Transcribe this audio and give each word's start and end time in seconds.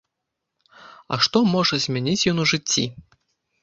А 1.13 1.21
што 1.27 1.43
можа 1.53 1.75
змяніць 1.87 2.23
ён 2.35 2.45
у 2.45 2.51
жыцці? 2.57 2.83